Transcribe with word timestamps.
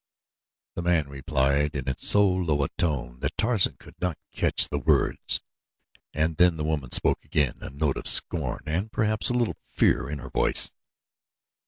The 0.73 0.81
man 0.81 1.07
replied 1.09 1.75
in 1.75 1.85
so 1.99 2.27
low 2.27 2.63
a 2.63 2.69
tone 2.69 3.19
that 3.19 3.37
Tarzan 3.37 3.75
could 3.77 4.01
not 4.01 4.17
catch 4.31 4.67
the 4.67 4.79
words 4.79 5.41
and 6.11 6.37
then 6.37 6.57
the 6.57 6.63
woman 6.63 6.89
spoke 6.89 7.23
again 7.23 7.59
a 7.61 7.69
note 7.69 7.97
of 7.97 8.07
scorn 8.07 8.63
and 8.65 8.91
perhaps 8.91 9.29
a 9.29 9.35
little 9.35 9.51
of 9.51 9.57
fear 9.63 10.09
in 10.09 10.17
her 10.17 10.31
voice. 10.31 10.73